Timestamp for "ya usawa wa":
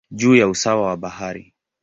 0.35-0.97